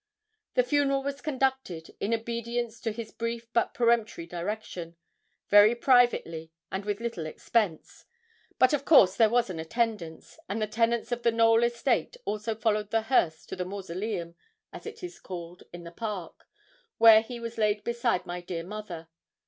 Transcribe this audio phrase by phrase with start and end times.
[0.55, 4.95] The funeral was conducted, in obedience to his brief but peremptory direction,
[5.49, 8.05] very privately and with little expense.
[8.57, 12.55] But of course there was an attendance, and the tenants of the Knowl estate also
[12.55, 14.33] followed the hearse to the mausoleum,
[14.73, 16.47] as it is called, in the park,
[16.97, 19.07] where he was laid beside my dear mother.